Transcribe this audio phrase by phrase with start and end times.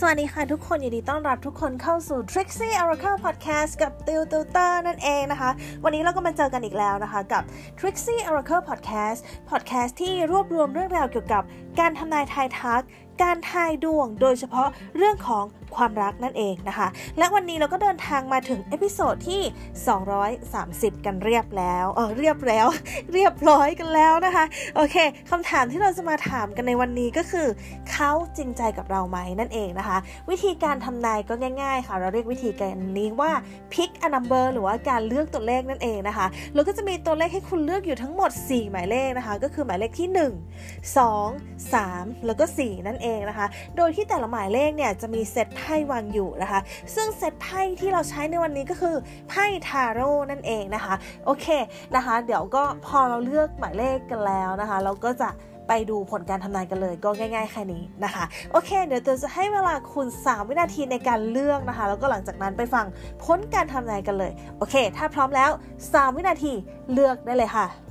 [0.00, 5.50] สวัสดีค่ะทุกคนยินดีต้อนรับทุกคนเข้าสู่ Trixie Oracle Podcast กับติวติวเตอร์นั่นเองนะคะ
[5.84, 7.42] วันนี้เราก็มาเจอกันอีกแล้วนะคะกับ
[7.78, 9.18] Trixie Oracle Podcast
[9.50, 11.42] Podcast ที่รวบรวมเรื่องราวเกี่ยวกับ
[11.80, 12.82] การทำนายทายทัก
[13.22, 15.44] การทายดวง โดยเฉพาะเรื่องของ
[15.76, 16.88] ความรักนั่นเองนะคะ
[17.18, 19.42] และวันนี้เราก็เดินทางมาถึง episode ที่
[20.44, 22.66] 230 กันเรียบแล้วเออเรียบแล้ว
[23.12, 24.44] เรียบร้อยกันแล้วนะคะ
[24.76, 24.96] โอเค
[25.30, 27.48] คำถามที่เราจะมาถามกันในวันนี้ก็คือ
[27.90, 29.98] เขาจริงใจกับเราไหมนั่นเองนะคะ
[30.30, 33.32] วิธีการทำนายก็ง่ายๆค่ะ เราเรียกวิธีการนี้ว่า
[33.72, 46.60] pick a number หรือว่าการเลือกตัวเลขนั่นเองนะคะแล้วก็จะมีตัวเลขให้คุณเลือกอยู่ทั้งหมด 4 หมายเลขนะคะ ก็คือหมายเลขที่ 1 2 3 แล้วก็ 4 นั่นเองนะคะ โดยที่แต่ละหมายเลขเนี่ยจะมีเซตไพ่วางอยู่นะคะ
[46.94, 48.96] ซึ่งเซตไพ่ที่เราใช้ในวันนี้ก็คือ
[49.28, 50.94] ไพ่ทาโร่นั่นเองนะคะ
[51.26, 51.46] โอเค
[51.96, 55.30] นะคะ เดี๋ยวก็พอเราเลือกหมายเลขกันแล้วนะคะ เราก็จะ
[55.68, 62.86] ไปดูผลการทำนายกันเลยก็ง่ายๆแค่นี้นะคะ โอเค เดี๋ยวเตจะให้เวลาคุณ 3 วินาทีในการเลือกนะคะ แล้วก็หลังจากนั้นไปฟัง
[63.24, 65.50] ผลการทำนายกันเลย โอเค ถ้าพร้อมแล้ว
[65.82, 66.52] 3 วินาที
[66.92, 67.87] เลือกได้เลยค่ะ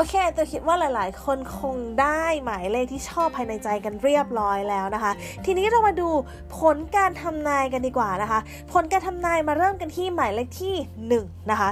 [0.00, 5.12] โอเคตัวคิดว่าหลาย ๆ คนคงได้หมายเลขที่ชอบภายในใจกันเรียบร้อยแล้วนะคะ
[5.44, 6.08] ทีนี้เรามาดู
[6.58, 8.40] ผลการทำนายกันดีกว่านะคะ
[8.72, 10.74] ผลการทำนายมาเริ่มกันที่หมายเลขที่
[11.34, 11.70] 1 นะคะ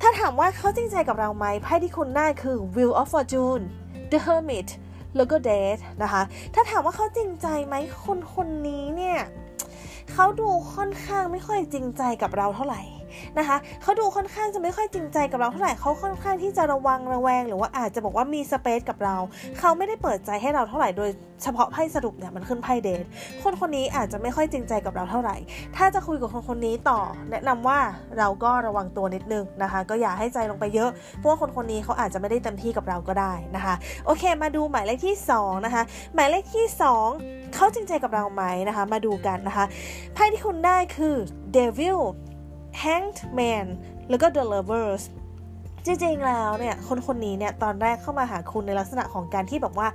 [0.00, 3.62] ถ้าถามว่าเขาจริงใจกับเราไหมไพ่ที่คุณได้คือ Wheel of Fortune
[4.10, 4.68] The Hermit
[5.16, 6.22] แล้วก็ Death นะคะ
[6.54, 9.18] ถ้าถามว่าเขาจริงใจไหมคนคนนี้เนี่ย
[10.12, 12.82] เขาดูค่อนข้างไม่ค่อยจริงใจกับเราเท่าไหร่
[13.38, 19.16] นะคะเขาดูค่อนข้างจะไม่ค่อยจริงใจกับเราเท่าไหร่เขาค่อนข้างที่จะระวังระแวง หรือว่าอาจจะบอกว่ามีสเปซกับเรา
[19.58, 21.10] เขาไม่ได้เปิดใจให้เราเท่าไหร่โดย
[21.42, 23.04] เฉพาะไพ่สรุปเนี่ยมันขึ้นไพ่เดท
[23.42, 25.36] คนคนนี้อาจจะไม่ค่อยจริงใจกับเราเท่าไหร่
[25.76, 27.78] ถ้าจะคุยกับคนคนนี้ต่อ แนะนำว่า
[28.18, 33.74] เราก็ระวังตัวนิดนึงนะคะ ก็อย่าให้ใจลงไปเยอะเพราะว่าคนคนนี้เขาอาจจะไม่ได้เต็มที่กับเราก็ได้นะคะ
[34.06, 35.82] โอเค มาดูหมายเลขที่ 2 นะคะ
[36.14, 36.66] หมายเลขที่
[37.10, 39.64] 2เขาจริงใจกับเราไหมนะคะ มาดูกันนะคะ
[40.14, 41.16] ไพ่ที่คุณได้คือ
[41.56, 41.98] Devil
[42.82, 43.66] Hanged Man
[44.10, 45.04] แล้วก็ The Lovers
[45.86, 49.88] จริงๆแล้วเนี่ยคนคนนี้เนี่ยตอนแรกเข้ามาหาคุณในลักษณะของการที่แบบว่า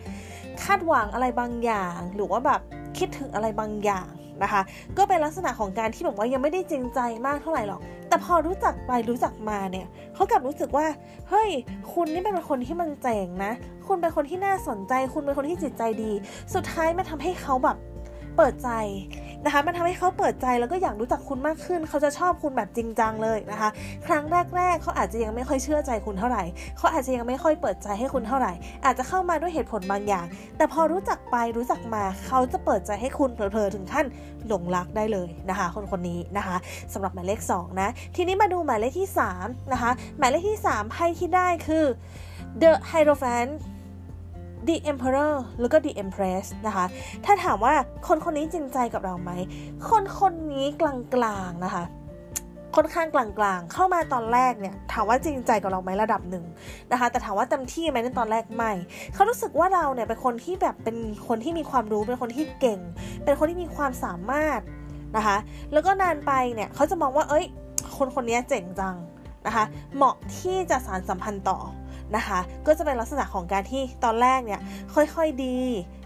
[0.63, 2.61] คาดหวังอะไรบางอย่าง หรือว่าแบบ
[2.97, 4.09] คิดถึงอะไรบางอย่าง
[4.43, 4.61] นะคะ
[4.97, 10.85] ก็เป็นลักษณะของการที่แบบว่ายังไม่ได้จริงใจมากเท่าไหร่หรอก แต่พอรู้จักไปรู้จักมาเนี่ยเขากลับรู้สึกว่า
[11.29, 11.49] เฮ้ย
[11.93, 13.53] คุณนี่เป็นคนที่มันเจ๋งนะ
[13.87, 16.11] คุณเป็นคนที่น่าสนใจ คุณเป็นคนที่จิตใจดี
[16.53, 17.77] สุดท้ายมันทาให้เขาแบบ
[18.35, 18.69] เปิดใจ
[19.45, 23.69] นะคะ มันทำให้เขาเปิดใจแล้วก็อยากรู้จักคุณมากขึ้น เขาจะชอบคุณแบบจริงจังเลยนะคะ
[24.07, 24.23] ครั้ง
[24.55, 26.43] แรก ๆ เขาอาจจะยังไม่ค่อยเชื่อใจคุณเท่าไหร่
[26.77, 28.51] เขาอาจจะยังไม่ค่อยเปิดใจให้คุณเท่าไหร่
[28.85, 30.25] อาจจะเข้ามาด้วยเหตุผลบางอย่าง
[30.57, 34.05] แต่พอรู้จักไปรู้จักมา เขาจะเปิดใจให้คุณเผลอๆถึงขั้น
[34.47, 36.57] หลงรักได้เลยนะคะ คนคนนี้นะคะ
[36.93, 39.09] สำหรับหมายเลข2นะทีนี้มาดูหมายเลขที่
[39.39, 41.85] 3นะคะหมายเลขที่3ไพ่ที่ได้คือ
[42.61, 43.51] The Hierophant
[44.67, 46.85] The Emperor แล้วก็ The Empress นะคะ
[47.25, 47.73] ถ้าถามว่า
[48.07, 49.31] คนคนนี้จริงใจกับเราไหม
[49.89, 51.85] คนคนนี้กลางๆนะคะ
[52.75, 53.25] ค่อนข้างกลา
[53.57, 56.45] งๆ เข้ามาตอนแรกเนี่ยถามว่าจริงใจกับเราไหมระดับหนึ่ง
[56.91, 58.71] นะคะ แต่ถามว่าเต็มที่ไหมในตอนแรกไม่
[59.13, 60.97] เขารู้สึกว่าเราเนี่ยเป็นคนที่แบบเป็น
[61.27, 62.79] คนที่มีความรู้เป็นคนที่เก่ง
[63.23, 64.59] เป็นคนที่มีความสามารถ
[65.17, 65.37] นะคะ
[65.73, 67.45] แล้วก็นานไปเนี่ยเขาจะมองว่าเอ้ย
[67.97, 68.95] คนคนนี้เจ๋งจัง
[69.47, 71.59] นะคะ เหมาะที่จะสารสัมพันธ์ต่อ
[72.15, 74.59] นะคะ ก็จะเป็นลักษณะของการที่ตอนแรกเนี่ย
[74.95, 75.59] ค่อยๆดี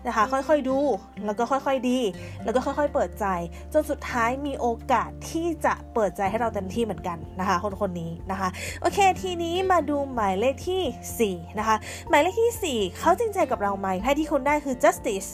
[0.07, 0.77] นะคะ ค่อยๆดู
[1.25, 1.99] แล้วก็ค่อยๆดี
[2.43, 3.25] แล้วก็ค่อยๆ เปิดใจ
[3.73, 8.49] จนสุดท้ายมีโอกาสที่จะเปิดใจให้เราเต็มที่เหมือนกันนะคะ คนคนนี้นะคะ
[8.81, 11.75] โอเค ทีนี้มาดูหมายเลขที่ 4 นะคะ
[12.09, 15.29] หมายเลขที่ 4 เขาจริงใจกับเราไหมไพ่ที่คุณได้คือ justice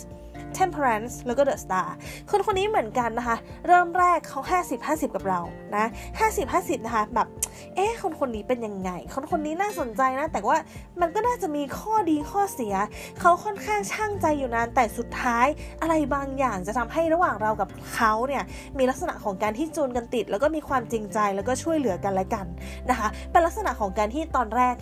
[0.59, 1.87] Temperance แล้วก็ The Star
[2.29, 3.37] คนคนนี้เหมือนกันนะคะ
[3.67, 5.39] เริ่มแรกเขา 50 50 กับเรา
[5.75, 5.85] นะ
[6.19, 7.27] 50 50 นะคะ แบบ
[7.75, 10.57] เอ๊ะ คนคนนี้เป็นยังไง คนคนนี้น่าสนใจนะ แต่ว่า
[11.01, 12.75] มันก็น่าจะมีข้อดีข้อเสีย
[13.19, 15.47] เขาค่อนข้างช่างใจอยู่นาน แต่สุดท้าย
[15.81, 18.43] อะไรบางอย่างจะทำให้ระหว่างเรากับเขาเนี่ย
[18.77, 22.45] มีลักษณะของการที่จูนกันติด แล้วก็มีความจริงใจแล้วก็ช่วยเหลือกันและกัน
[22.89, 24.75] นะคะ เป็นลักษณะของการที่ตอนแรก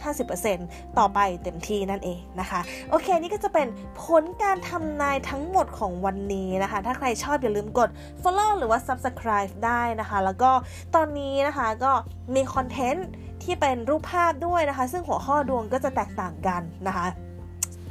[0.46, 2.60] 50%ต่อไปเต็มที่นั่นเองนะคะ
[2.90, 3.68] โอเค นี่ก็จะเป็น
[4.04, 7.90] ผลการทำนายทั้งหมดของวันนี้นะคะ ถ้าใครชอบอย่าลืมกด
[8.22, 10.52] follow หรือว่า subscribe ได้นะคะ แล้วก็
[10.96, 11.92] ตอนนี้นะคะก็
[12.36, 13.08] มีคอนเทนต์
[13.44, 17.08] ที่เป็นรูปภาพด้วยนะคะ ซึ่งหัวข้อดวงก็จะแตกต่างกันนะคะ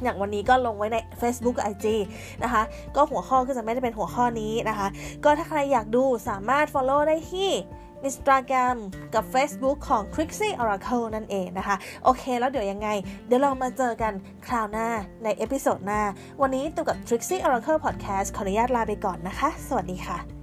[0.03, 1.85] อย่างวันนี้ก็ลงไว้ใน Facebook IG
[2.43, 2.61] นะคะ
[2.95, 4.87] ก็หัวข้อก็จะไม่ได้เป็นหัวข้อนี้นะคะ
[5.23, 7.49] ก็ถ้าใครอยากดูสามารถ follow ได้ที่
[8.07, 8.77] Instagram
[9.13, 12.89] กับ Facebook ของ Trixie Oracle นั่นเองนะคะ โอเค แล้วเดี๋ยวยังไง
[13.27, 14.13] เดี๋ยวเรามาเจอกัน
[14.47, 14.87] คราวหน้า
[15.23, 16.01] ใน episode หน้า
[16.41, 20.34] วันนี้ติวกับ Trixie Oracle Podcast ขออนุญาตลาไปก่อนนะคะ สวัสดีค่ะ